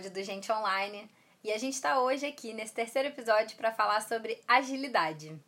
[0.00, 1.10] episódio do Gente Online
[1.44, 5.38] e a gente está hoje aqui nesse terceiro episódio para falar sobre agilidade.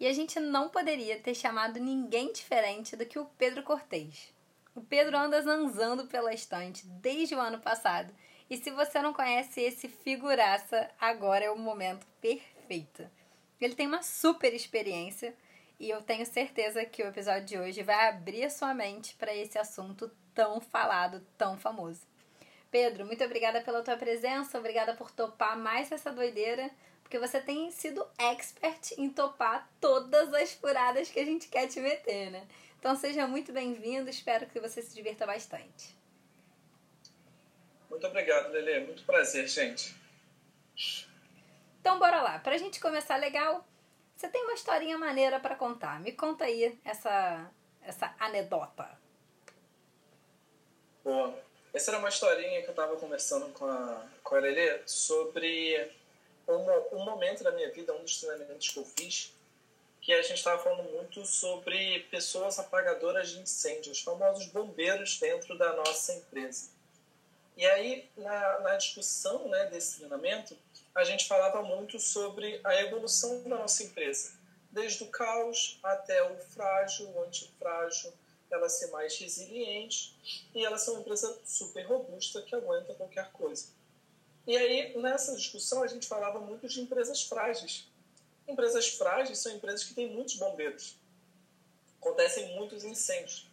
[0.00, 4.32] E a gente não poderia ter chamado ninguém diferente do que o Pedro Cortez.
[4.74, 8.14] O Pedro anda zanzando pela estante desde o ano passado
[8.48, 13.06] e se você não conhece esse figuraça, agora é o momento perfeito.
[13.60, 15.34] Ele tem uma super experiência
[15.78, 19.58] e eu tenho certeza que o episódio de hoje vai abrir sua mente para esse
[19.58, 22.06] assunto tão falado, tão famoso.
[22.70, 26.70] Pedro, muito obrigada pela tua presença, obrigada por topar mais essa doideira,
[27.02, 31.80] porque você tem sido expert em topar todas as furadas que a gente quer te
[31.80, 32.46] meter, né?
[32.78, 35.96] Então seja muito bem-vindo, espero que você se divirta bastante.
[37.88, 38.86] Muito obrigado, Lele.
[38.86, 39.96] Muito prazer, gente.
[41.80, 42.38] Então bora lá.
[42.38, 43.66] Pra gente começar legal,
[44.14, 45.98] você tem uma historinha maneira para contar.
[46.00, 47.50] Me conta aí essa
[47.88, 48.86] essa anedota.
[51.72, 55.90] Essa era uma historinha que eu estava conversando com a, com a Lelê sobre
[56.46, 59.34] um, um momento da minha vida, um dos treinamentos que eu fiz,
[60.00, 65.56] que a gente estava falando muito sobre pessoas apagadoras de incêndios, os famosos bombeiros dentro
[65.58, 66.70] da nossa empresa.
[67.56, 70.56] E aí, na, na discussão né, desse treinamento,
[70.94, 74.32] a gente falava muito sobre a evolução da nossa empresa,
[74.70, 78.12] desde o caos até o frágil, o antifrágil,
[78.50, 80.14] ela ser mais resiliente
[80.54, 83.68] e ela ser uma empresa super robusta que aguenta qualquer coisa.
[84.46, 87.86] E aí, nessa discussão, a gente falava muito de empresas frágeis.
[88.46, 90.96] Empresas frágeis são empresas que têm muitos bombeiros.
[92.00, 93.46] Acontecem muitos incêndios.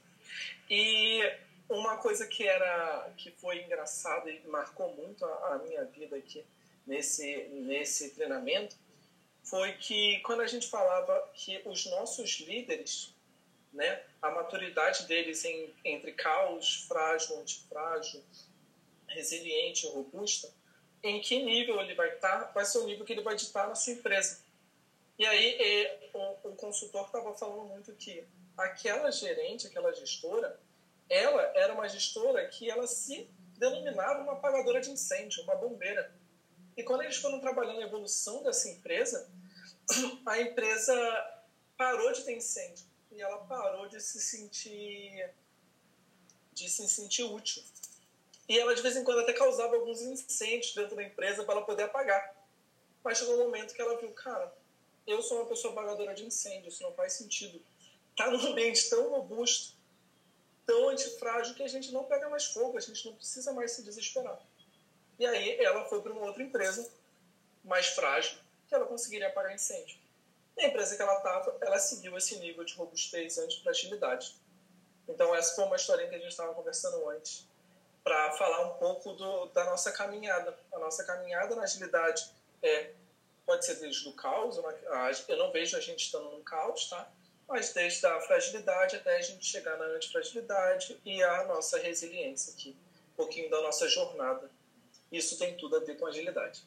[0.69, 1.21] E
[1.69, 6.45] uma coisa que era que foi engraçada e marcou muito a, a minha vida aqui
[6.85, 8.77] nesse nesse treinamento
[9.43, 13.14] foi que quando a gente falava que os nossos líderes
[13.75, 14.01] né?
[14.21, 18.23] A maturidade deles em, entre caos, frágil, antifrágil,
[19.07, 20.51] resiliente, robusta,
[21.03, 23.75] em que nível ele vai estar, vai ser o nível que ele vai ditar na
[23.75, 24.41] sua empresa.
[25.19, 28.23] E aí e, o, o consultor estava falando muito que
[28.57, 30.59] aquela gerente, aquela gestora,
[31.09, 36.11] ela era uma gestora que ela se denominava uma apagadora de incêndio, uma bombeira.
[36.75, 39.29] E quando eles foram trabalhando a evolução dessa empresa,
[40.25, 41.43] a empresa
[41.77, 45.29] parou de ter incêndio e ela parou de se sentir
[46.53, 47.63] de se sentir útil.
[48.47, 51.65] E ela de vez em quando até causava alguns incêndios dentro da empresa para ela
[51.65, 52.35] poder apagar.
[53.03, 54.53] Mas chegou um momento que ela viu, cara,
[55.05, 57.61] eu sou uma pessoa apagadora de incêndio, isso não faz sentido.
[58.15, 59.75] Tá num ambiente tão robusto,
[60.65, 63.83] tão antifrágil que a gente não pega mais fogo, a gente não precisa mais se
[63.83, 64.39] desesperar.
[65.19, 66.89] E aí ela foi para uma outra empresa
[67.63, 68.37] mais frágil
[68.67, 69.97] que ela conseguiria apagar incêndio.
[70.57, 74.35] E a empresa que ela estava, ela seguiu esse nível de robustez antes para agilidade.
[75.07, 77.47] Então, essa foi uma historinha que a gente estava conversando antes,
[78.03, 80.57] para falar um pouco do, da nossa caminhada.
[80.71, 82.29] A nossa caminhada na agilidade
[82.61, 82.91] é,
[83.45, 84.57] pode ser desde o caos,
[85.27, 87.11] eu não vejo a gente estando num caos, tá?
[87.47, 92.75] mas desde a fragilidade até a gente chegar na antifragilidade e a nossa resiliência aqui,
[93.13, 94.49] um pouquinho da nossa jornada.
[95.11, 96.63] Isso tem tudo a ver com agilidade.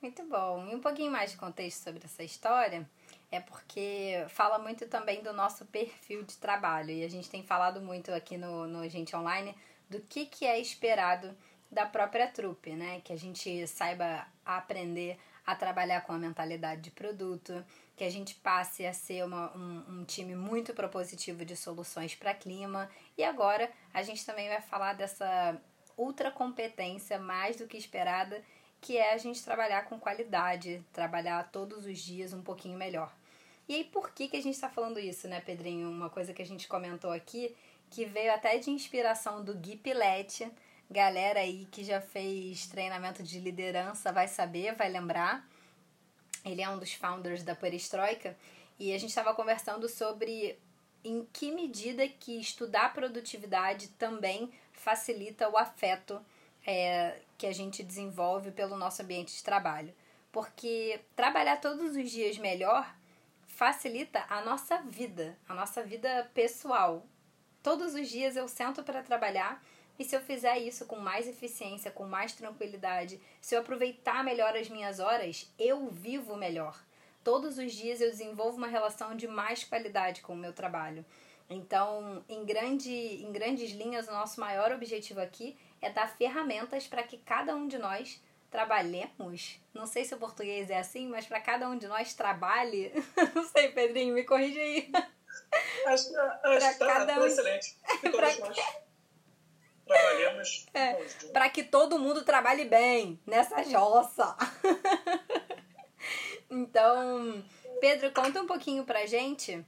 [0.00, 0.68] Muito bom.
[0.68, 2.88] E um pouquinho mais de contexto sobre essa história
[3.32, 6.90] é porque fala muito também do nosso perfil de trabalho.
[6.90, 9.54] E a gente tem falado muito aqui no, no Gente Online
[9.90, 11.36] do que, que é esperado
[11.70, 13.00] da própria trupe, né?
[13.00, 17.64] Que a gente saiba aprender a trabalhar com a mentalidade de produto,
[17.96, 22.34] que a gente passe a ser uma, um, um time muito propositivo de soluções para
[22.34, 22.88] clima.
[23.16, 25.60] E agora a gente também vai falar dessa
[25.96, 28.40] ultra competência mais do que esperada
[28.80, 33.12] que é a gente trabalhar com qualidade, trabalhar todos os dias um pouquinho melhor.
[33.68, 35.90] E aí, por que, que a gente está falando isso, né, Pedrinho?
[35.90, 37.54] Uma coisa que a gente comentou aqui,
[37.90, 40.50] que veio até de inspiração do Gui Pilete,
[40.90, 45.46] galera aí que já fez treinamento de liderança vai saber, vai lembrar.
[46.44, 48.36] Ele é um dos founders da Perestroika
[48.78, 50.58] e a gente estava conversando sobre
[51.04, 56.20] em que medida que estudar produtividade também facilita o afeto
[56.70, 59.94] é, que a gente desenvolve pelo nosso ambiente de trabalho.
[60.30, 62.94] Porque trabalhar todos os dias melhor
[63.46, 67.06] facilita a nossa vida, a nossa vida pessoal.
[67.62, 69.64] Todos os dias eu sento para trabalhar
[69.98, 74.54] e se eu fizer isso com mais eficiência, com mais tranquilidade, se eu aproveitar melhor
[74.54, 76.78] as minhas horas, eu vivo melhor.
[77.24, 81.04] Todos os dias eu desenvolvo uma relação de mais qualidade com o meu trabalho.
[81.50, 87.02] Então, em, grande, em grandes linhas, o nosso maior objetivo aqui é dar ferramentas para
[87.02, 89.60] que cada um de nós trabalhemos.
[89.74, 92.92] Não sei se o português é assim, mas para cada um de nós trabalhe.
[93.34, 94.92] Não sei, Pedrinho, me corrige aí.
[95.86, 97.26] Acho, tá, cada tá um...
[97.26, 97.76] excelente.
[98.00, 98.58] Trabalhemos
[99.88, 100.94] Trabalhamos é,
[101.32, 104.36] para que todo mundo trabalhe bem nessa jossa.
[106.50, 107.42] então,
[107.80, 109.64] Pedro, conta um pouquinho pra gente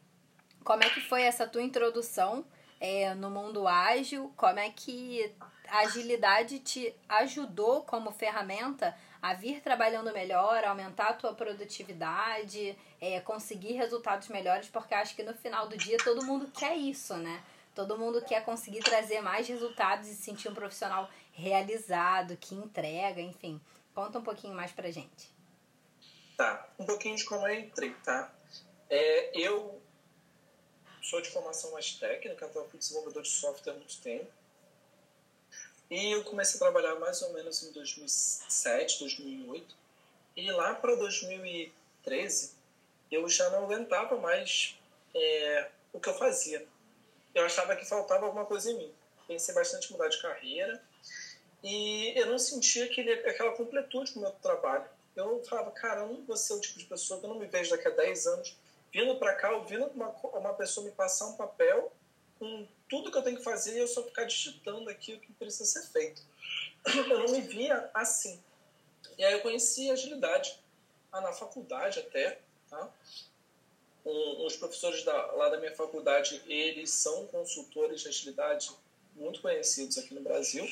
[0.62, 2.44] como é que foi essa tua introdução
[2.78, 5.34] é, no mundo ágil, como é que
[5.70, 13.20] a agilidade te ajudou como ferramenta a vir trabalhando melhor, aumentar a tua produtividade, é,
[13.20, 17.42] conseguir resultados melhores, porque acho que no final do dia todo mundo quer isso, né?
[17.74, 23.20] Todo mundo quer conseguir trazer mais resultados e se sentir um profissional realizado, que entrega,
[23.20, 23.60] enfim.
[23.94, 25.30] Conta um pouquinho mais pra gente.
[26.36, 28.32] Tá, um pouquinho de como eu entrei, tá?
[28.88, 29.80] É, eu
[31.02, 34.39] sou de formação mais técnica, então fui desenvolvedor de software há muito tempo.
[35.90, 39.74] E eu comecei a trabalhar mais ou menos em 2007, 2008.
[40.36, 42.52] E lá para 2013,
[43.10, 44.78] eu já não aguentava mais
[45.14, 46.64] é, o que eu fazia.
[47.34, 48.94] Eu achava que faltava alguma coisa em mim.
[49.26, 50.80] Pensei bastante em mudar de carreira.
[51.62, 54.84] E eu não sentia aquele, aquela completude com o meu trabalho.
[55.16, 57.46] Eu falava, cara, eu não vou ser o tipo de pessoa que eu não me
[57.46, 58.56] vejo daqui a 10 anos
[58.92, 61.92] vindo para cá, ouvindo uma, uma pessoa me passar um papel
[62.38, 65.32] com tudo que eu tenho que fazer e eu só ficar digitando aqui o que
[65.34, 66.20] precisa ser feito.
[66.84, 68.42] Eu não me via assim.
[69.16, 70.58] E aí eu conheci agilidade,
[71.12, 72.90] ah, na faculdade até, tá?
[74.04, 78.70] Um, os professores da, lá da minha faculdade, eles são consultores de agilidade
[79.14, 80.66] muito conhecidos aqui no Brasil.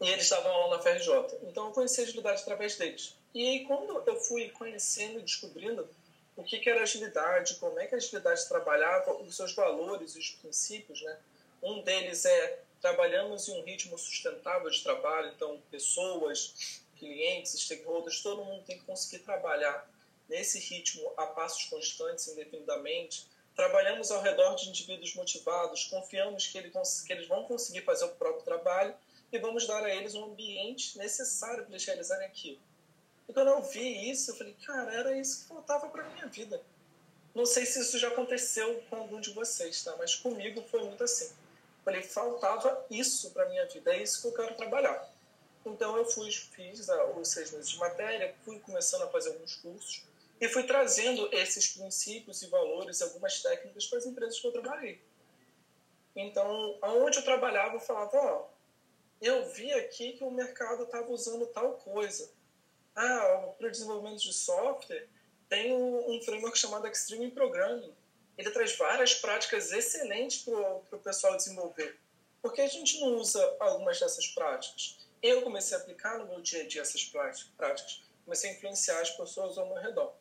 [0.00, 1.12] E eles estavam lá na FRJ.
[1.42, 3.14] Então eu conheci agilidade através deles.
[3.34, 5.88] E aí quando eu fui conhecendo e descobrindo
[6.36, 10.30] o que, era agilidade, como é que a agilidade trabalhava, os seus valores e os
[10.30, 11.18] princípios, né?
[11.62, 18.44] Um deles é trabalhamos em um ritmo sustentável de trabalho, então pessoas, clientes, stakeholders, todo
[18.44, 19.88] mundo tem que conseguir trabalhar
[20.28, 23.26] nesse ritmo a passos constantes, indefinidamente.
[23.54, 28.44] Trabalhamos ao redor de indivíduos motivados, confiamos que, que eles vão conseguir fazer o próprio
[28.44, 28.94] trabalho
[29.32, 32.60] e vamos dar a eles um ambiente necessário para eles realizarem aquilo.
[33.28, 36.62] E quando eu vi isso, eu falei, cara, era isso que faltava para minha vida.
[37.34, 39.94] Não sei se isso já aconteceu com algum de vocês, tá?
[39.98, 41.34] Mas comigo foi muito assim.
[41.84, 45.12] Falei, faltava isso para minha vida, é isso que eu quero trabalhar.
[45.64, 49.56] Então eu fui, fiz ah, os seis meses de matéria, fui começando a fazer alguns
[49.56, 50.02] cursos
[50.40, 55.00] e fui trazendo esses princípios e valores, algumas técnicas para as empresas que eu trabalhei.
[56.14, 58.46] Então, aonde eu trabalhava, eu falava, ó,
[59.20, 62.30] eu vi aqui que o mercado estava usando tal coisa
[62.96, 65.06] ah, para o desenvolvimento de software,
[65.48, 67.94] tem um framework chamado Extreme Programming.
[68.36, 71.98] Ele traz várias práticas excelentes para o pessoal desenvolver.
[72.42, 74.98] Por que a gente não usa algumas dessas práticas?
[75.22, 78.02] Eu comecei a aplicar no meu dia a dia essas práticas.
[78.24, 80.14] Comecei a influenciar as pessoas ao meu redor.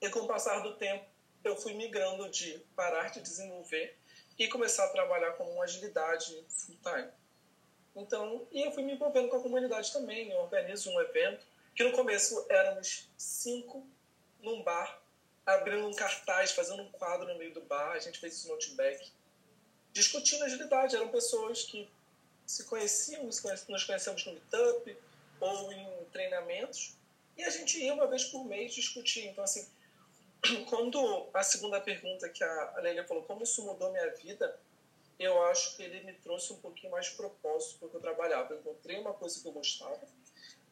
[0.00, 1.04] E com o passar do tempo,
[1.42, 3.96] eu fui migrando de parar de desenvolver
[4.38, 7.08] e começar a trabalhar com agilidade full-time.
[7.94, 10.30] Então, e eu fui me envolvendo com a comunidade também.
[10.30, 13.86] Eu organizo um evento que no começo éramos cinco
[14.40, 15.02] num bar,
[15.44, 18.54] abrindo um cartaz, fazendo um quadro no meio do bar, a gente fez isso no
[18.54, 19.12] Outback,
[19.92, 20.96] discutindo agilidade.
[20.96, 21.90] Eram pessoas que
[22.46, 24.96] se conheciam, nos conhecemos no meetup
[25.40, 26.96] ou em treinamentos,
[27.36, 29.26] e a gente ia uma vez por mês discutir.
[29.26, 29.66] Então, assim,
[30.68, 34.58] quando a segunda pergunta que a Lélia falou, como isso mudou minha vida,
[35.18, 38.00] eu acho que ele me trouxe um pouquinho mais de propósito para o que eu
[38.00, 38.52] trabalhava.
[38.52, 40.00] Eu encontrei uma coisa que eu gostava,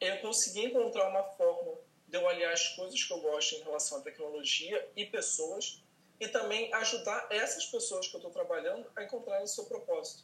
[0.07, 3.97] eu consegui encontrar uma forma de eu aliar as coisas que eu gosto em relação
[3.97, 5.81] à tecnologia e pessoas
[6.19, 10.23] e também ajudar essas pessoas que eu estou trabalhando a encontrarem o seu propósito.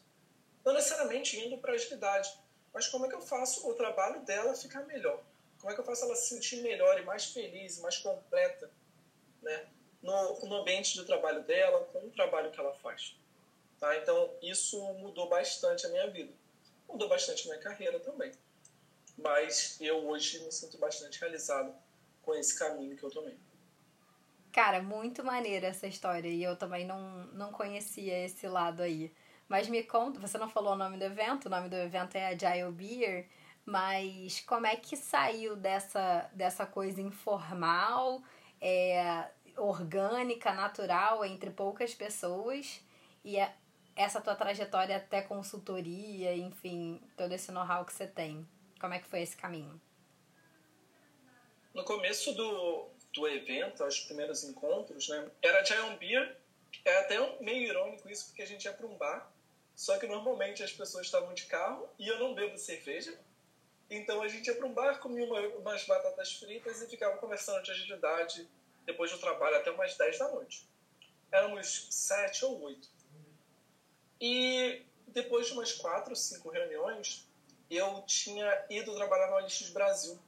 [0.63, 2.31] Não necessariamente indo para a agilidade,
[2.73, 5.23] mas como é que eu faço o trabalho dela ficar melhor?
[5.59, 8.69] Como é que eu faço ela se sentir melhor e mais feliz, mais completa,
[9.41, 9.67] né?
[10.01, 13.17] No, no ambiente de trabalho dela, com o trabalho que ela faz.
[13.79, 13.97] Tá?
[13.97, 16.31] Então, isso mudou bastante a minha vida.
[16.87, 18.31] Mudou bastante a minha carreira também
[19.23, 21.73] mas eu hoje me sinto bastante realizado
[22.21, 23.37] com esse caminho que eu tomei.
[24.51, 29.13] Cara, muito maneira essa história e eu também não, não conhecia esse lado aí.
[29.47, 32.27] Mas me conta, você não falou o nome do evento, o nome do evento é
[32.27, 33.27] Agile Beer,
[33.65, 38.21] mas como é que saiu dessa, dessa coisa informal,
[38.61, 42.81] é, orgânica, natural, entre poucas pessoas
[43.23, 43.37] e
[43.95, 48.47] essa tua trajetória até consultoria, enfim, todo esse know-how que você tem?
[48.79, 49.79] Como é que foi esse caminho?
[51.73, 56.37] No começo do, do evento, os primeiros encontros, né, era Giant Beer.
[56.85, 59.31] É até meio irônico isso, porque a gente ia para um bar,
[59.75, 63.17] só que normalmente as pessoas estavam de carro e eu não bebo cerveja.
[63.89, 67.63] Então a gente ia para um bar, comia uma, umas batatas fritas e ficava conversando
[67.63, 68.47] de agilidade
[68.85, 70.67] depois do trabalho até umas 10 da noite.
[71.31, 72.87] Éramos sete ou oito.
[74.21, 77.28] E depois de umas quatro, cinco reuniões,
[77.69, 80.19] eu tinha ido trabalhar no OLX Brasil.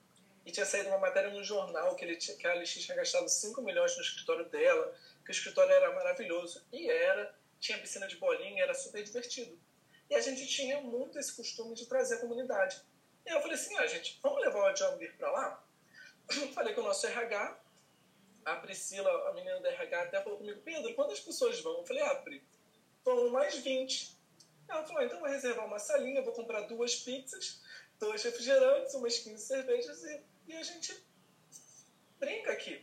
[0.45, 3.27] E tinha saído uma matéria no jornal que, ele tinha, que a OLX tinha gastado
[3.27, 4.93] 5 milhões no escritório dela,
[5.23, 6.65] que o escritório era maravilhoso.
[6.71, 9.57] E era, tinha piscina de bolinha, era super divertido.
[10.09, 12.81] E a gente tinha muito esse costume de trazer a comunidade.
[13.25, 15.63] E eu falei assim, ah, gente, vamos levar o Beer para lá?
[16.53, 17.59] Falei com o nosso RH,
[18.45, 21.77] a Priscila, a menina do RH, até falou comigo, Pedro, quantas pessoas vão?
[21.77, 22.43] Eu falei, ah, Pri,
[23.03, 24.17] vão mais 20.
[24.71, 27.61] Ela falou, então vou reservar uma salinha, vou comprar duas pizzas,
[27.99, 30.97] dois refrigerantes, umas 15 cervejas e, e a gente
[32.17, 32.81] brinca aqui.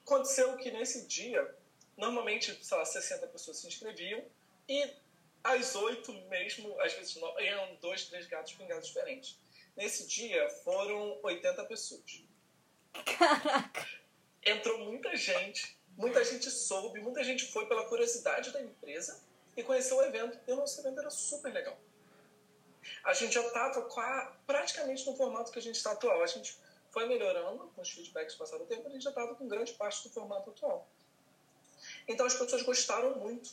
[0.00, 1.54] Aconteceu que nesse dia,
[1.98, 4.24] normalmente, sei lá, 60 pessoas se inscreviam
[4.66, 4.90] e
[5.44, 9.38] às oito mesmo, às vezes iam dois, três gatos pingados diferentes.
[9.76, 12.24] Nesse dia foram 80 pessoas.
[13.18, 13.86] Caraca!
[14.42, 19.25] Entrou muita gente, muita gente soube, muita gente foi pela curiosidade da empresa
[19.56, 20.38] e conheceu o evento.
[20.46, 21.76] E o nosso evento era super legal.
[23.04, 23.82] A gente já estava
[24.46, 26.22] praticamente no formato que a gente está atual.
[26.22, 26.56] A gente
[26.90, 30.02] foi melhorando com os feedbacks passados o tempo, a gente já estava com grande parte
[30.08, 30.88] do formato atual.
[32.08, 33.50] Então as pessoas gostaram muito.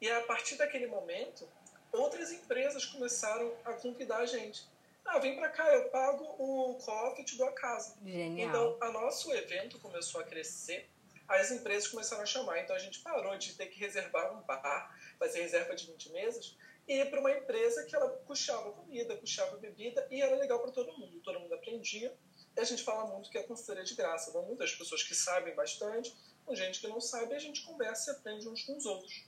[0.00, 1.48] E a partir daquele momento,
[1.90, 4.68] outras empresas começaram a convidar a gente.
[5.06, 7.96] Ah, vem para cá, eu pago o coffee e te dou a casa.
[8.04, 8.48] Genial.
[8.48, 10.90] Então, o nosso evento começou a crescer,
[11.28, 12.58] as empresas começaram a chamar.
[12.60, 16.56] Então, a gente parou de ter que reservar um bar, fazer reserva de 20 mesas,
[16.88, 20.70] e ir para uma empresa que ela puxava comida, puxava bebida, e era legal para
[20.70, 21.20] todo mundo.
[21.20, 22.16] Todo mundo aprendia.
[22.56, 24.30] E a gente fala muito que é consultoria de graça.
[24.32, 26.14] Vão muitas pessoas que sabem bastante,
[26.44, 29.24] com gente que não sabe, e a gente conversa e aprende uns com os outros.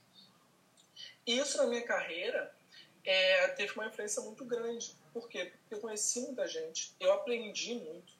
[1.27, 2.51] Isso na minha carreira
[3.03, 4.95] é, teve uma influência muito grande.
[5.13, 5.45] Por quê?
[5.45, 8.13] Porque eu conheci muita gente, eu aprendi muito,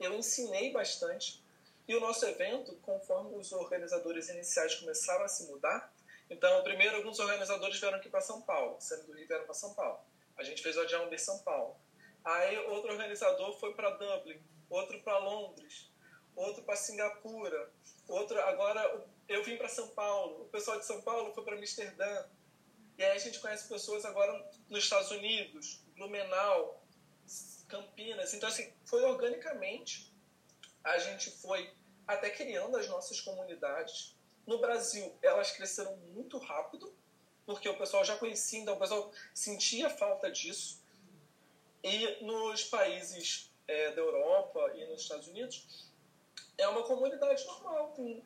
[0.00, 1.42] eu ensinei bastante.
[1.86, 5.92] E o nosso evento, conforme os organizadores iniciais começaram a se mudar,
[6.30, 9.74] então, primeiro, alguns organizadores vieram aqui para São Paulo, sendo do Rio vieram para São
[9.74, 10.00] Paulo.
[10.36, 11.76] A gente fez o Adiamber São Paulo.
[12.24, 15.90] Aí, outro organizador foi para Dublin, outro para Londres,
[16.34, 17.70] outro para Singapura,
[18.08, 18.40] outro.
[18.40, 22.26] Agora, eu vim para São Paulo, o pessoal de São Paulo foi para Amsterdã.
[22.96, 24.32] E aí a gente conhece pessoas agora
[24.70, 26.82] nos Estados Unidos, Blumenau,
[27.68, 28.32] Campinas.
[28.32, 30.13] Então, assim, foi organicamente.
[30.84, 31.72] A gente foi
[32.06, 34.14] até criando as nossas comunidades.
[34.46, 36.94] No Brasil, elas cresceram muito rápido,
[37.46, 40.82] porque o pessoal já conhecia, então o pessoal sentia falta disso.
[41.82, 45.90] E nos países é, da Europa e nos Estados Unidos,
[46.56, 48.22] é uma comunidade normal, com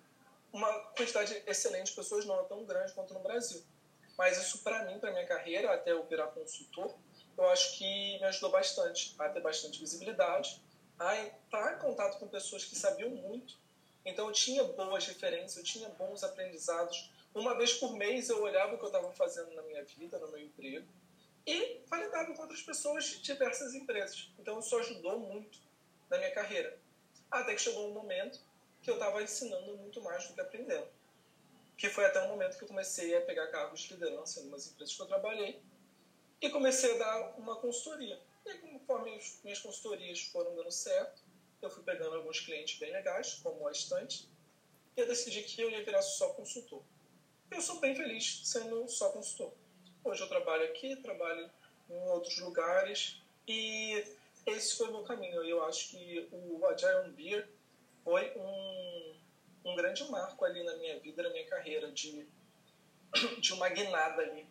[0.52, 3.62] uma quantidade excelente de pessoas, não é tão grande quanto no Brasil.
[4.16, 6.94] Mas isso, para mim, para minha carreira, até eu virar consultor,
[7.36, 10.60] eu acho que me ajudou bastante a ter bastante visibilidade,
[10.98, 13.58] a estar em contato com pessoas que sabiam muito.
[14.04, 17.10] Então, eu tinha boas referências, eu tinha bons aprendizados.
[17.34, 20.28] Uma vez por mês, eu olhava o que eu estava fazendo na minha vida, no
[20.28, 20.86] meu emprego,
[21.46, 24.30] e validava com outras pessoas de diversas empresas.
[24.38, 25.58] Então, isso ajudou muito
[26.10, 26.78] na minha carreira.
[27.30, 28.40] Até que chegou um momento
[28.82, 30.88] que eu estava ensinando muito mais do que aprendendo
[31.78, 34.66] que foi até o momento que eu comecei a pegar cargos de liderança em algumas
[34.66, 35.62] empresas que eu trabalhei
[36.42, 38.20] e comecei a dar uma consultoria.
[38.48, 41.22] E conforme as minhas consultorias foram dando certo,
[41.60, 44.28] eu fui pegando alguns clientes bem legais, como a estante,
[44.96, 46.82] e eu decidi que eu ia virar só consultor.
[47.50, 49.52] Eu sou bem feliz sendo só consultor.
[50.04, 51.50] Hoje eu trabalho aqui, trabalho
[51.90, 54.04] em outros lugares e
[54.46, 55.42] esse foi o meu caminho.
[55.42, 57.48] Eu acho que o Agile Beer
[58.04, 58.98] foi um
[59.68, 62.26] um grande marco ali na minha vida, na minha carreira, de,
[63.40, 64.46] de uma guinada ali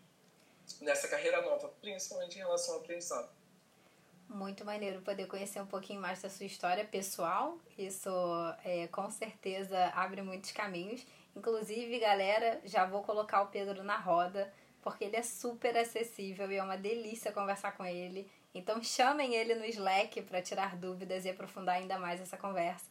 [0.81, 3.29] nessa carreira nova, principalmente em relação ao aprendizado.
[4.29, 7.57] Muito maneiro poder conhecer um pouquinho mais da sua história pessoal.
[7.77, 8.09] Isso
[8.63, 11.05] é, com certeza abre muitos caminhos.
[11.35, 16.55] Inclusive, galera, já vou colocar o Pedro na roda, porque ele é super acessível e
[16.55, 18.29] é uma delícia conversar com ele.
[18.53, 22.89] Então chamem ele no Slack para tirar dúvidas e aprofundar ainda mais essa conversa.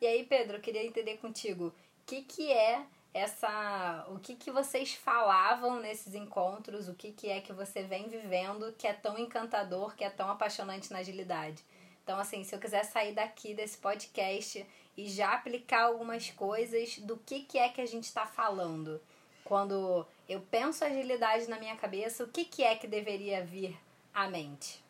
[0.00, 1.74] E aí, Pedro, queria entender contigo, o
[2.04, 4.04] que, que é essa.
[4.08, 8.74] O que, que vocês falavam nesses encontros, o que, que é que você vem vivendo
[8.76, 11.64] que é tão encantador, que é tão apaixonante na agilidade.
[12.02, 14.66] Então, assim, se eu quiser sair daqui desse podcast
[14.96, 19.00] e já aplicar algumas coisas do que, que é que a gente está falando.
[19.44, 23.78] Quando eu penso agilidade na minha cabeça, o que, que é que deveria vir
[24.12, 24.82] à mente?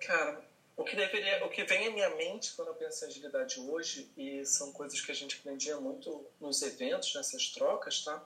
[0.00, 0.47] Cara,
[0.78, 4.08] o que, deveria, o que vem à minha mente quando eu penso em agilidade hoje,
[4.16, 8.24] e são coisas que a gente aprendia muito nos eventos, nessas trocas, tá?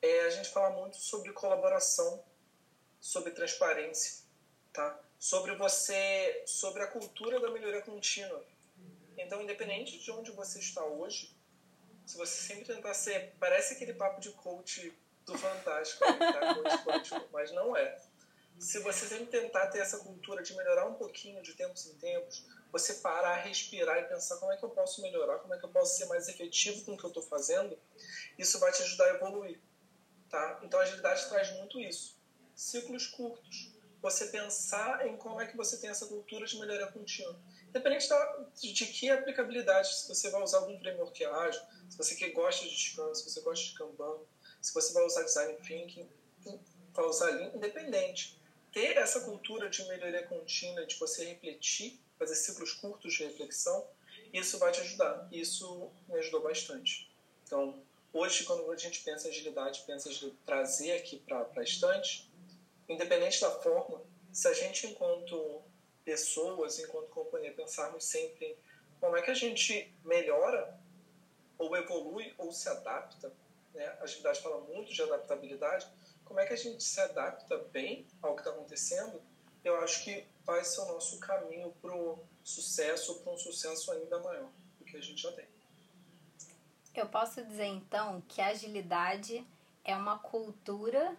[0.00, 2.22] É a gente falar muito sobre colaboração,
[3.00, 4.22] sobre transparência,
[4.72, 5.00] tá?
[5.18, 8.46] Sobre você, sobre a cultura da melhoria contínua.
[9.18, 11.36] Então, independente de onde você está hoje,
[12.06, 17.26] se você sempre tentar ser, parece aquele papo de coach fantástico, tá?
[17.32, 18.00] mas não é.
[18.60, 22.44] Se você sempre tentar ter essa cultura de melhorar um pouquinho de tempos em tempos,
[22.70, 25.70] você parar, respirar e pensar como é que eu posso melhorar, como é que eu
[25.70, 27.78] posso ser mais efetivo com o que eu estou fazendo,
[28.38, 29.58] isso vai te ajudar a evoluir.
[30.28, 30.60] Tá?
[30.62, 32.18] Então a agilidade traz muito isso.
[32.54, 33.72] Ciclos curtos.
[34.02, 37.40] Você pensar em como é que você tem essa cultura de melhoria contínua.
[37.66, 38.08] Independente
[38.60, 42.76] de que aplicabilidade, se você vai usar algum framework ágil, se você que gosta de
[42.76, 44.18] Scrum, se você gosta de Kanban,
[44.60, 46.10] se você vai usar Design Thinking,
[46.92, 48.39] vai usar Lean, independente.
[48.72, 53.86] Ter essa cultura de melhoria contínua, de você refletir, fazer ciclos curtos de reflexão,
[54.32, 55.28] isso vai te ajudar.
[55.32, 57.10] Isso me ajudou bastante.
[57.44, 62.30] Então, hoje, quando a gente pensa em agilidade, pensa em trazer aqui para a estante,
[62.88, 65.62] independente da forma, se a gente, enquanto
[66.04, 68.56] pessoas, enquanto companhia, pensarmos sempre em
[69.00, 70.78] como é que a gente melhora,
[71.58, 73.32] ou evolui, ou se adapta,
[73.74, 73.86] né?
[74.00, 75.86] a agilidade fala muito de adaptabilidade,
[76.30, 79.20] como é que a gente se adapta bem ao que está acontecendo,
[79.64, 84.16] eu acho que vai ser o nosso caminho para o sucesso, para um sucesso ainda
[84.20, 85.44] maior do que a gente já tem.
[86.94, 89.44] Eu posso dizer então que a agilidade
[89.84, 91.16] é uma cultura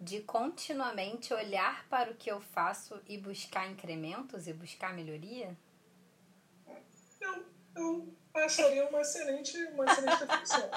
[0.00, 5.56] de continuamente olhar para o que eu faço e buscar incrementos e buscar melhoria?
[7.20, 7.44] Eu,
[7.76, 10.70] eu acharia uma excelente, uma excelente definição.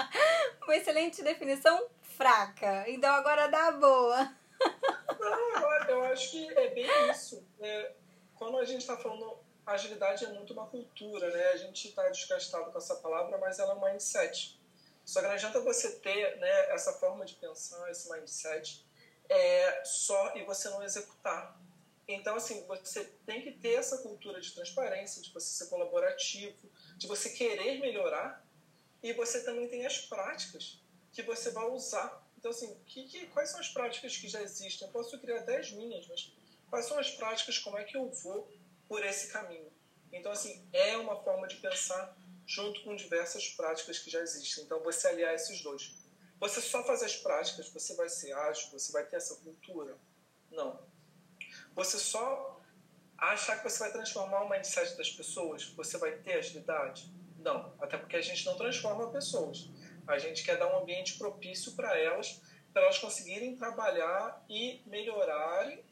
[0.61, 2.89] uma excelente definição fraca.
[2.89, 4.35] Então agora dá boa.
[5.19, 7.45] Não, eu acho que é bem isso.
[7.59, 7.91] É,
[8.35, 11.49] quando a gente está falando agilidade é muito uma cultura, né?
[11.49, 14.59] A gente está desgastado com essa palavra, mas ela é um mindset.
[15.05, 18.85] Só que não adianta você ter né, essa forma de pensar, esse mindset,
[19.29, 21.57] é, só e você não executar.
[22.07, 27.07] Então, assim, você tem que ter essa cultura de transparência, de você ser colaborativo, de
[27.07, 28.45] você querer melhorar,
[29.01, 30.82] e você também tem as práticas
[31.13, 32.21] que você vai usar.
[32.37, 34.87] Então, assim, que, que, quais são as práticas que já existem?
[34.87, 36.33] Eu posso criar até as minhas, mas
[36.69, 37.57] quais são as práticas?
[37.59, 38.51] Como é que eu vou
[38.87, 39.71] por esse caminho?
[40.11, 44.65] Então, assim, é uma forma de pensar junto com diversas práticas que já existem.
[44.65, 45.93] Então, você aliar esses dois.
[46.39, 49.97] Você só fazer as práticas, você vai ser ágil, você vai ter essa cultura?
[50.51, 50.85] Não.
[51.73, 52.61] Você só
[53.17, 57.09] achar que você vai transformar o mindset das pessoas, você vai ter agilidade?
[57.39, 57.73] Não.
[57.79, 59.69] Até porque a gente não transforma pessoas.
[60.07, 65.83] A gente quer dar um ambiente propício para elas, para elas conseguirem trabalhar e melhorarem,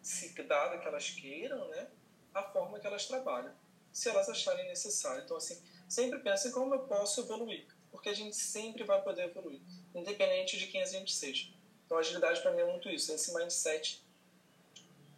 [0.00, 1.88] se dado que elas queiram, né,
[2.32, 3.52] a forma que elas trabalham,
[3.92, 5.24] se elas acharem necessário.
[5.24, 9.60] Então, assim, sempre pensem como eu posso evoluir porque a gente sempre vai poder evoluir,
[9.94, 11.48] independente de quem a gente seja.
[11.84, 14.04] Então, agilidade para mim é muito isso, esse mindset,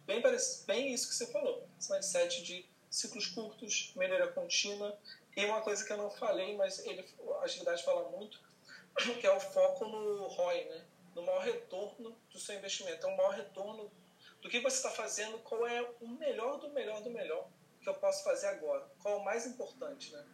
[0.05, 4.97] bem, parecido, bem isso que você falou, esse mindset de ciclos curtos, melhoria contínua,
[5.39, 7.05] e uma coisa que eu não falei, mas ele,
[7.39, 8.41] a agilidade fala muito,
[9.21, 10.85] que é o foco no ROI, né?
[11.15, 12.97] no maior retorno do seu investimento.
[12.97, 13.89] Então, o maior retorno
[14.41, 17.49] do que você está fazendo, qual é o melhor do melhor do melhor
[17.81, 20.25] que eu posso fazer agora, qual é o mais importante, né?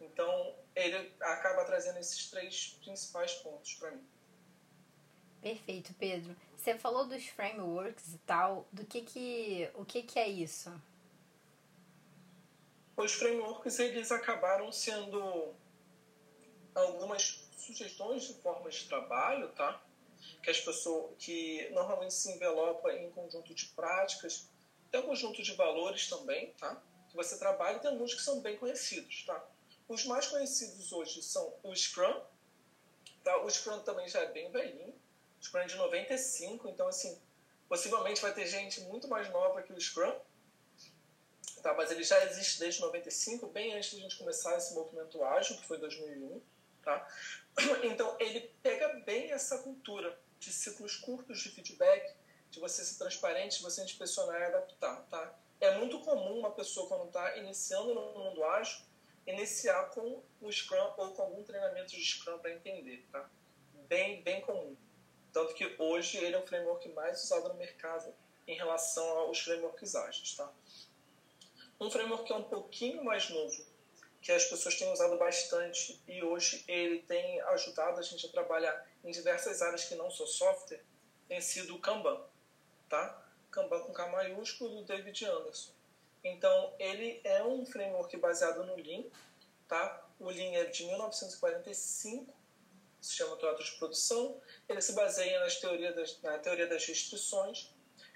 [0.00, 4.06] Então, ele acaba trazendo esses três principais pontos para mim.
[5.40, 6.36] Perfeito, Pedro.
[6.56, 10.70] Você falou dos frameworks e tal, do que que, o que que é isso?
[12.98, 15.54] Os frameworks, eles acabaram sendo
[16.74, 19.80] algumas sugestões de formas de trabalho, tá?
[20.42, 24.50] Que as pessoas, que normalmente se envelopa em conjunto de práticas,
[24.90, 26.82] tem um conjunto de valores também, tá?
[27.08, 29.48] Que você trabalha e tem alguns que são bem conhecidos, tá?
[29.88, 32.20] Os mais conhecidos hoje são o Scrum.
[33.22, 33.40] Tá?
[33.44, 34.92] O Scrum também já é bem velhinho.
[35.40, 37.16] O Scrum é de 95, então assim,
[37.68, 40.18] possivelmente vai ter gente muito mais nova que o Scrum.
[41.62, 41.74] Tá?
[41.74, 45.56] Mas ele já existe desde 95, bem antes de a gente começar esse movimento ágil,
[45.56, 46.40] que foi 2001.
[46.82, 47.08] Tá?
[47.82, 52.14] Então ele pega bem essa cultura de ciclos curtos de feedback,
[52.50, 55.02] de você ser transparente, de você inspecionar e adaptar.
[55.10, 55.34] Tá?
[55.60, 58.80] É muito comum uma pessoa, quando está iniciando no mundo ágil,
[59.26, 63.28] iniciar com o Scrum ou com algum treinamento de Scrum para entender, tá?
[63.88, 64.76] Bem, bem comum.
[65.32, 68.14] Tanto que hoje ele é o framework mais usado no mercado
[68.46, 70.50] em relação aos frameworks ágeis, tá?
[71.80, 73.64] Um framework que é um pouquinho mais novo,
[74.20, 78.86] que as pessoas têm usado bastante e hoje ele tem ajudado a gente a trabalhar
[79.04, 80.82] em diversas áreas que não são software,
[81.28, 82.20] tem sido o Kanban,
[82.88, 83.24] tá?
[83.50, 85.72] Kanban com K maiúsculo do David Anderson.
[86.24, 89.04] Então, ele é um framework baseado no Lean,
[89.68, 90.04] tá?
[90.18, 92.34] O Lean é de 1945,
[93.00, 94.40] se chama Trato de Produção.
[94.68, 97.72] Ele se baseia nas teoria das, na teoria das restrições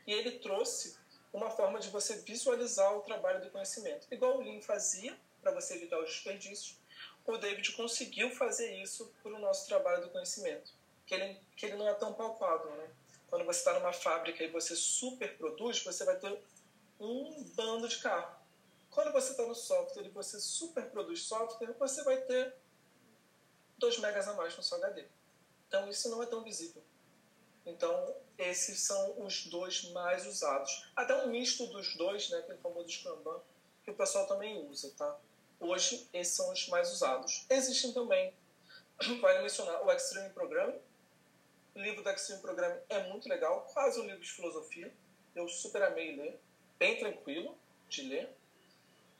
[0.07, 0.98] e ele trouxe
[1.33, 4.07] uma forma de você visualizar o trabalho do conhecimento.
[4.11, 6.77] Igual o Lean fazia, para você evitar os desperdícios,
[7.25, 10.73] o David conseguiu fazer isso para o nosso trabalho do conhecimento.
[11.07, 12.90] Que ele, que ele não é tão palpável, né?
[13.29, 16.38] Quando você está numa fábrica e você super produz, você vai ter
[17.01, 18.37] um bando de carro.
[18.90, 22.55] Quando você está no software e você super produz software, você vai ter
[23.79, 25.07] 2 megas a mais no seu HD.
[25.66, 26.83] Então isso não é tão visível.
[27.64, 30.90] Então esses são os dois mais usados.
[30.97, 33.40] Até um misto dos dois, né, aquele famoso Scrum
[33.85, 35.18] que o pessoal também usa, tá?
[35.59, 37.47] Hoje esses são os mais usados.
[37.49, 38.33] Existem também,
[39.21, 40.81] vale mencionar o Extreme Programming.
[41.75, 44.92] O livro do Extreme Programming é muito legal, quase um livro de filosofia.
[45.35, 46.40] Eu super amei ler,
[46.79, 47.57] bem tranquilo
[47.88, 48.29] de ler.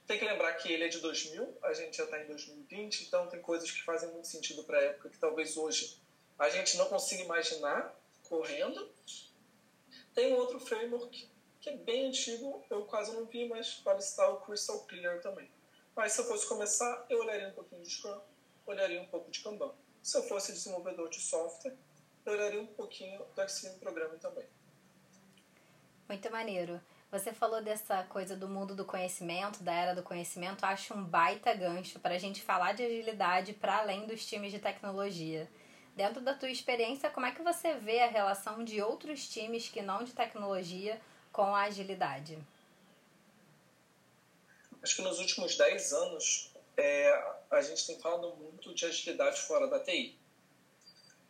[0.05, 3.27] Tem que lembrar que ele é de 2000, a gente já está em 2020, então
[3.27, 5.97] tem coisas que fazem muito sentido para a época que talvez hoje
[6.37, 7.95] a gente não consiga imaginar
[8.33, 8.89] correndo.
[10.15, 11.29] Tem outro framework
[11.61, 15.49] que é bem antigo, eu quase não vi, mas vale citar o Crystal Clear também.
[15.95, 18.19] Mas se eu fosse começar, eu olharia um pouquinho de Scrum,
[18.65, 19.71] olharia um pouco de Kanban.
[20.01, 21.77] Se eu fosse desenvolvedor de software,
[22.25, 24.45] eu olharia um pouquinho do Extreme Programming também.
[26.09, 26.81] Muito maneiro.
[27.11, 30.65] Você falou dessa coisa do mundo do conhecimento, da era do conhecimento.
[30.65, 34.59] Acho um baita gancho para a gente falar de agilidade para além dos times de
[34.59, 35.47] tecnologia.
[35.95, 39.81] Dentro da tua experiência, como é que você vê a relação de outros times que
[39.81, 40.99] não de tecnologia
[41.31, 42.37] com a agilidade?
[44.81, 49.67] Acho que nos últimos 10 anos é, a gente tem falado muito de agilidade fora
[49.67, 50.17] da TI.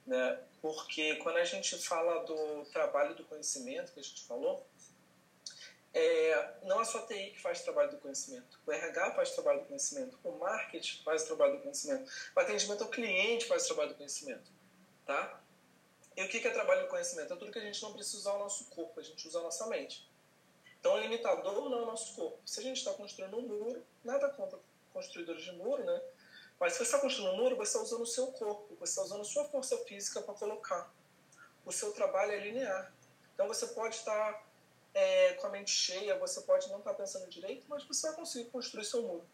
[0.08, 0.39] Né?
[0.62, 4.65] Porque quando a gente fala do trabalho do conhecimento, que a gente falou,
[5.93, 8.60] é, não é só a TI que faz trabalho do conhecimento.
[8.65, 10.17] O RH faz trabalho do conhecimento.
[10.23, 12.12] O marketing faz trabalho do conhecimento.
[12.36, 14.51] O atendimento ao cliente faz trabalho do conhecimento.
[15.06, 15.39] Tá?
[16.15, 17.34] E o que é trabalho do conhecimento?
[17.34, 19.43] É tudo que a gente não precisa usar o nosso corpo, a gente usa a
[19.43, 20.10] nossa mente.
[20.79, 22.39] Então, o limitador não é o nosso corpo.
[22.45, 24.60] Se a gente está construindo um muro, nada contra
[24.91, 26.01] construidores de muro, né?
[26.60, 29.03] Mas se você está construindo um muro, você está usando o seu corpo, você está
[29.03, 30.91] usando a sua força física para colocar.
[31.65, 32.93] O seu trabalho é linear.
[33.34, 34.45] Então, você pode estar
[34.93, 38.49] é, com a mente cheia, você pode não estar pensando direito, mas você vai conseguir
[38.49, 39.25] construir seu muro.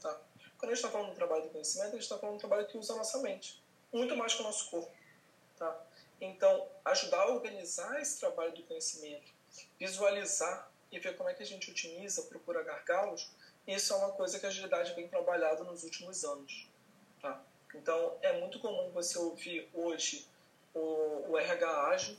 [0.00, 0.18] Tá?
[0.58, 2.66] Quando a gente está falando do trabalho do conhecimento, a gente está falando do trabalho
[2.66, 4.92] que usa a nossa mente, muito mais que o nosso corpo.
[5.58, 5.82] Tá?
[6.20, 9.32] Então, ajudar a organizar esse trabalho do conhecimento,
[9.78, 13.30] visualizar e ver como é que a gente otimiza, procura gargalos,
[13.66, 16.68] isso é uma coisa que a agilidade vem trabalhando nos últimos anos.
[17.20, 17.42] Tá?
[17.74, 20.26] Então, é muito comum você ouvir hoje
[20.74, 22.16] o, o RH ágil,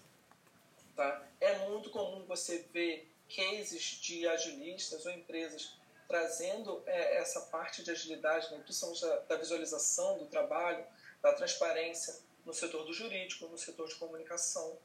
[0.95, 1.25] Tá?
[1.39, 7.89] É muito comum você ver cases de agilistas ou empresas trazendo é, essa parte de
[7.89, 10.86] agilidade, né, principalmente da, da visualização do trabalho,
[11.21, 14.77] da transparência no setor do jurídico, no setor de comunicação.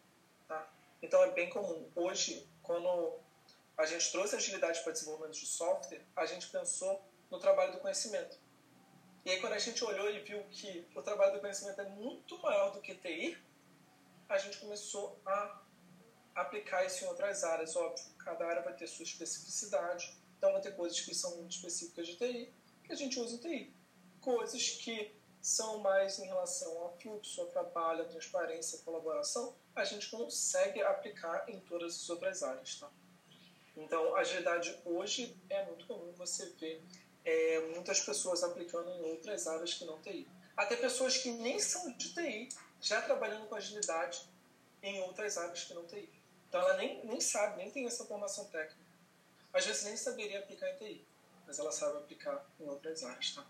[0.47, 0.71] Tá?
[1.03, 1.91] Então é bem comum.
[1.97, 3.19] Hoje, quando
[3.77, 8.39] a gente trouxe agilidade para desenvolvimento de software, a gente pensou no trabalho do conhecimento.
[9.25, 12.39] E aí, quando a gente olhou e viu que o trabalho do conhecimento é muito
[12.39, 13.37] maior do que TI,
[14.29, 15.61] a gente começou a
[16.37, 17.75] aplicar isso em outras áreas.
[17.75, 22.17] Óbvio, cada área vai ter sua especificidade, então vai ter coisas que são específicas de
[22.17, 22.53] TI
[22.85, 23.75] que a gente usa em TI.
[24.21, 29.85] Coisas que são mais em relação ao fluxo, ao trabalho, à transparência, à colaboração, a
[29.85, 32.77] gente consegue aplicar em todas as outras áreas.
[32.79, 32.91] Tá?
[33.77, 36.83] Então, agilidade hoje é muito comum você ver
[37.25, 40.29] é, muitas pessoas aplicando em outras áreas que não TI.
[40.57, 42.49] Até pessoas que nem são de TI
[42.81, 44.23] já trabalhando com agilidade
[44.83, 46.09] em outras áreas que não TI.
[46.57, 48.81] Então ela nem, nem sabe, nem tem essa formação técnica.
[49.53, 51.07] Às vezes nem saberia aplicar em TI,
[51.47, 53.45] mas ela sabe aplicar em outras áreas, tá?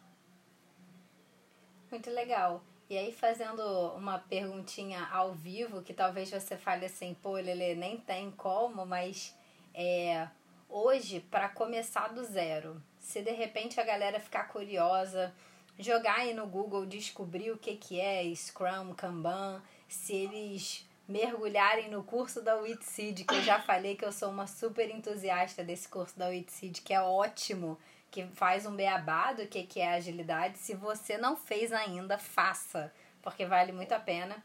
[1.88, 2.64] Muito legal.
[2.90, 7.96] E aí, fazendo uma perguntinha ao vivo, que talvez você fale assim, pô, Lele, nem
[8.00, 9.36] tem como, mas
[9.72, 10.28] é,
[10.68, 15.32] hoje, para começar do zero, se de repente a galera ficar curiosa,
[15.78, 22.02] jogar aí no Google, descobrir o que, que é Scrum, Kanban, se eles mergulharem no
[22.02, 26.18] curso da WITSEED, que eu já falei que eu sou uma super entusiasta desse curso
[26.18, 27.78] da WITSEED, que é ótimo,
[28.10, 30.58] que faz um beabá do que, que é agilidade.
[30.58, 32.92] Se você não fez ainda, faça,
[33.22, 34.42] porque vale muito a pena.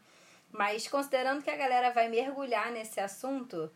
[0.50, 3.72] Mas considerando que a galera vai mergulhar nesse assunto,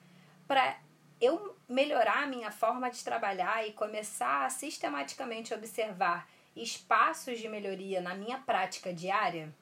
[0.46, 0.76] para
[1.20, 8.00] eu melhorar a minha forma de trabalhar e começar a sistematicamente observar espaços de melhoria
[8.00, 9.52] na minha prática diária,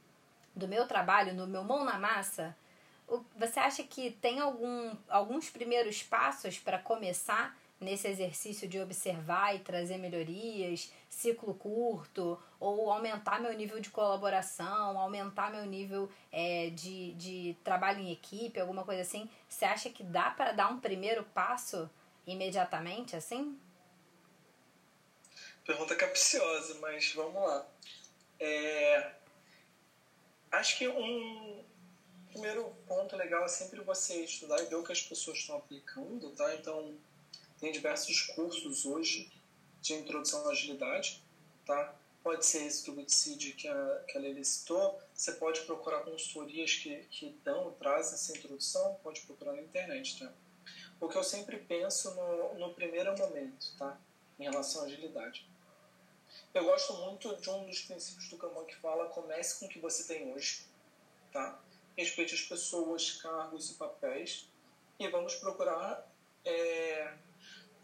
[0.55, 2.57] do meu trabalho, no meu mão na massa,
[3.37, 9.59] você acha que tem algum, alguns primeiros passos para começar nesse exercício de observar e
[9.59, 17.13] trazer melhorias, ciclo curto, ou aumentar meu nível de colaboração, aumentar meu nível é, de,
[17.13, 19.29] de trabalho em equipe, alguma coisa assim?
[19.49, 21.91] Você acha que dá para dar um primeiro passo
[22.27, 23.59] imediatamente assim?
[25.65, 27.67] Pergunta capciosa, mas vamos lá.
[28.39, 29.13] É,
[30.53, 31.64] acho que um,
[32.35, 36.31] primeiro ponto legal é sempre você estudar e ver o que as pessoas estão aplicando,
[36.31, 36.53] tá?
[36.57, 36.93] Então,
[37.61, 39.31] tem diversos cursos hoje
[39.81, 41.23] de introdução à agilidade,
[41.65, 41.95] tá?
[42.25, 46.75] Pode ser esse do Good que a, que a Lili citou, você pode procurar consultorias
[46.75, 50.33] que, que dão, trazem essa introdução, pode procurar na internet, tá?
[51.01, 53.97] O que eu sempre penso no, no primeiro momento, tá?
[54.41, 55.47] Em relação à agilidade.
[56.53, 59.79] Eu gosto muito de um dos princípios do Kanban que fala comece com o que
[59.79, 60.65] você tem hoje,
[61.33, 61.61] tá?
[61.97, 64.49] Respeite as pessoas, cargos e papéis
[64.99, 66.07] e vamos procurar
[66.45, 67.15] é,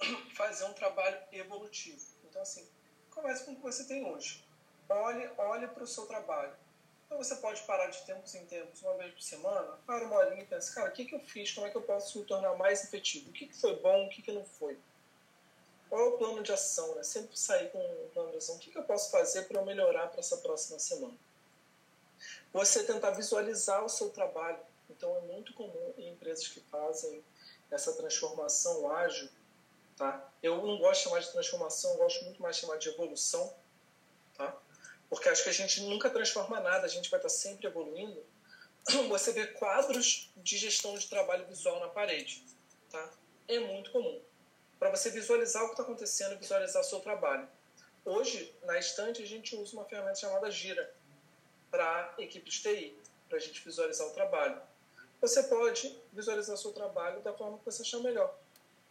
[0.35, 2.05] fazer um trabalho evolutivo.
[2.29, 2.67] Então, assim,
[3.11, 4.45] comece com o que você tem hoje.
[4.89, 6.55] Olhe, olhe para o seu trabalho.
[7.07, 10.43] Então, você pode parar de tempos em tempos, uma vez por semana, para uma horinha
[10.43, 11.53] e pense, cara, o que, que eu fiz?
[11.53, 13.31] Como é que eu posso me tornar mais efetivo?
[13.31, 14.07] O que, que foi bom?
[14.07, 14.79] O que, que não foi?
[15.89, 16.95] Qual é o plano de ação?
[16.95, 17.03] Né?
[17.03, 18.55] Sempre sair com um plano de ação.
[18.55, 21.19] O que, que eu posso fazer para eu melhorar para essa próxima semana?
[22.53, 24.59] Você tentar visualizar o seu trabalho.
[24.89, 27.25] Então, é muito comum em empresas que fazem
[27.71, 29.29] essa transformação ágil
[30.01, 30.33] Tá?
[30.43, 33.55] Eu não gosto de chamar de transformação, gosto muito mais de chamar de evolução,
[34.35, 34.57] tá?
[35.11, 38.25] porque acho que a gente nunca transforma nada, a gente vai estar sempre evoluindo.
[39.11, 42.43] Você vê quadros de gestão de trabalho visual na parede.
[42.91, 43.11] Tá?
[43.47, 44.23] É muito comum.
[44.79, 47.47] Para você visualizar o que está acontecendo, visualizar o seu trabalho.
[48.03, 50.91] Hoje, na estante, a gente usa uma ferramenta chamada Gira
[51.71, 54.61] para equipe de TI, para a gente visualizar o trabalho.
[55.21, 58.35] Você pode visualizar seu trabalho da forma que você achar melhor.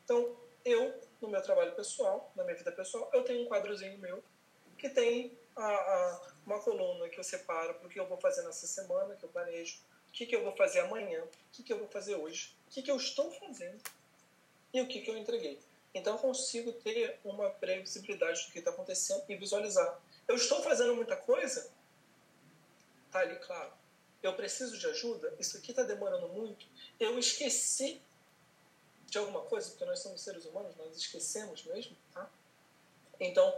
[0.05, 4.23] Então, eu, no meu trabalho pessoal, na minha vida pessoal, eu tenho um quadrozinho meu
[4.77, 8.43] que tem a, a, uma coluna que eu separo para o que eu vou fazer
[8.43, 11.73] nessa semana, que eu planejo, o que, que eu vou fazer amanhã, o que, que
[11.73, 13.79] eu vou fazer hoje, o que, que eu estou fazendo
[14.73, 15.59] e o que, que eu entreguei.
[15.93, 19.99] Então eu consigo ter uma previsibilidade do que está acontecendo e visualizar.
[20.27, 21.69] Eu estou fazendo muita coisa?
[23.11, 23.71] Tá ali, claro.
[24.21, 25.33] Eu preciso de ajuda?
[25.39, 26.65] Isso aqui está demorando muito?
[26.99, 28.01] Eu esqueci
[29.07, 32.29] de alguma coisa, porque nós somos seres humanos, nós esquecemos mesmo, tá?
[33.19, 33.57] Então,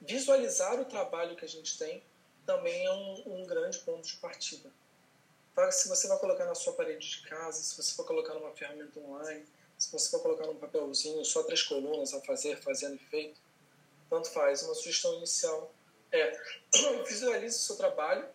[0.00, 2.02] visualizar o trabalho que a gente tem
[2.44, 4.70] também é um, um grande ponto de partida.
[5.54, 5.70] Tá?
[5.70, 8.98] Se você vai colocar na sua parede de casa, se você for colocar numa ferramenta
[9.00, 9.46] online,
[9.78, 13.40] se você for colocar num papelzinho, só três colunas a fazer, fazendo e feito,
[14.08, 14.62] tanto faz.
[14.62, 15.72] Uma sugestão inicial
[16.10, 16.38] é
[17.08, 18.28] visualize o seu trabalho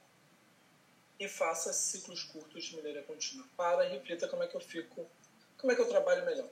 [1.19, 3.45] e faça ciclos curtos de maneira contínua.
[3.55, 5.07] Para e reflita como é que eu fico
[5.57, 6.47] como é que eu trabalho melhor?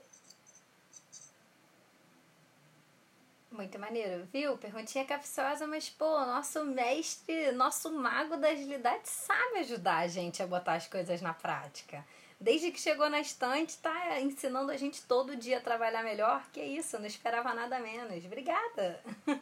[3.52, 4.58] Muito maneiro, viu?
[4.58, 10.48] Perguntinha capciosa, mas pô, nosso mestre, nosso mago da agilidade sabe ajudar a gente a
[10.48, 12.06] botar as coisas na prática.
[12.42, 16.46] Desde que chegou na estante, tá ensinando a gente todo dia a trabalhar melhor.
[16.52, 18.26] Que isso, não esperava nada menos.
[18.26, 19.02] Obrigada!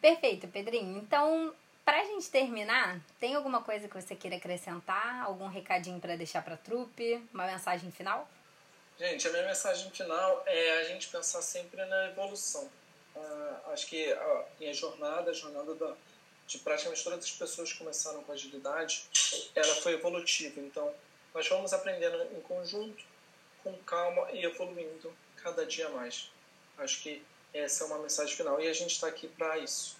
[0.00, 0.98] Perfeito, Pedrinho.
[0.98, 1.54] Então,
[1.88, 5.24] pra gente terminar, tem alguma coisa que você queira acrescentar?
[5.24, 7.26] Algum recadinho para deixar pra trupe?
[7.32, 8.28] Uma mensagem final?
[8.98, 12.70] Gente, a minha mensagem final é a gente pensar sempre na evolução.
[13.16, 15.94] Uh, acho que a minha jornada, a jornada da,
[16.46, 19.06] de praticamente todas as pessoas que começaram com agilidade,
[19.54, 20.60] ela foi evolutiva.
[20.60, 20.92] Então,
[21.32, 23.02] nós vamos aprendendo em conjunto,
[23.64, 26.30] com calma e evoluindo cada dia mais.
[26.76, 27.24] Acho que
[27.54, 29.97] essa é uma mensagem final e a gente está aqui para isso.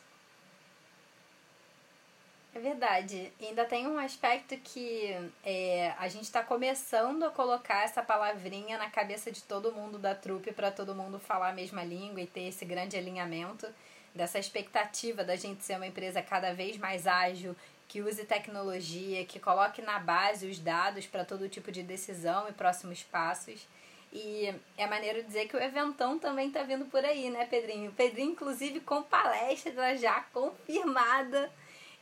[2.54, 3.32] É verdade.
[3.40, 8.90] ainda tem um aspecto que é, a gente está começando a colocar essa palavrinha na
[8.90, 12.48] cabeça de todo mundo da trupe para todo mundo falar a mesma língua e ter
[12.48, 13.68] esse grande alinhamento
[14.14, 17.54] dessa expectativa da gente ser uma empresa cada vez mais ágil,
[17.86, 22.52] que use tecnologia, que coloque na base os dados para todo tipo de decisão e
[22.52, 23.66] próximos passos.
[24.12, 27.92] E é maneiro dizer que o Eventão também está vindo por aí, né, Pedrinho?
[27.92, 31.50] Pedrinho, inclusive, com palestra já confirmada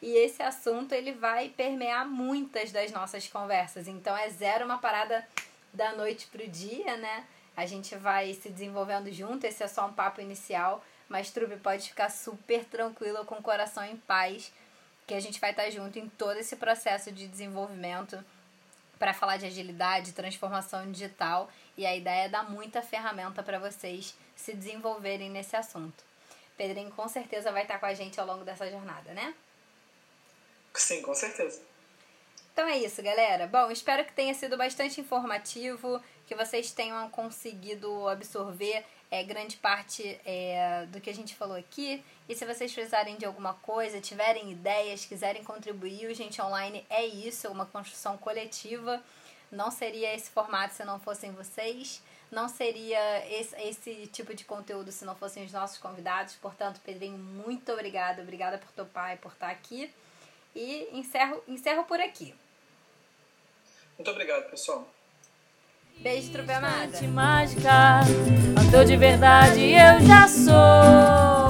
[0.01, 3.89] e esse assunto ele vai permear muitas das nossas conversas.
[3.89, 5.27] Então é zero uma parada
[5.73, 7.25] da noite pro dia, né?
[7.57, 11.89] A gente vai se desenvolvendo junto, esse é só um papo inicial, mas Trupe pode
[11.89, 14.53] ficar super tranquilo com o coração em paz,
[15.07, 18.23] que a gente vai estar junto em todo esse processo de desenvolvimento
[18.99, 24.15] para falar de agilidade, transformação digital, e a ideia é dar muita ferramenta para vocês
[24.35, 26.05] se desenvolverem nesse assunto.
[26.57, 29.35] Pedrinho com certeza vai estar com a gente ao longo dessa jornada, né?
[30.77, 31.61] Sim, com certeza.
[32.53, 33.47] Então é isso, galera.
[33.47, 40.19] Bom, espero que tenha sido bastante informativo, que vocês tenham conseguido absorver é, grande parte
[40.25, 42.03] é, do que a gente falou aqui.
[42.29, 47.05] E se vocês precisarem de alguma coisa, tiverem ideias, quiserem contribuir, o Gente Online é
[47.05, 49.03] isso, uma construção coletiva.
[49.53, 52.03] Não seria esse formato se não fossem vocês.
[52.31, 52.99] Não seria
[53.33, 56.35] esse, esse tipo de conteúdo se não fossem os nossos convidados.
[56.37, 58.23] Portanto, Pedrinho, muito obrigada.
[58.23, 59.93] Obrigada por topar e por estar aqui.
[60.57, 62.35] E encerro, encerro por aqui.
[63.99, 64.89] Muito obrigado, pessoal.
[65.99, 67.01] Beijo, trupe amada.
[67.09, 68.01] Mágica,
[68.67, 71.46] ator de verdade eu já sou.